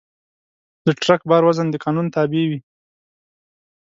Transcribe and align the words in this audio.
د 0.85 0.87
ټرک 1.01 1.21
بار 1.29 1.43
وزن 1.47 1.67
د 1.71 1.75
قانون 1.83 2.07
تابع 2.15 2.43
وي. 2.49 2.59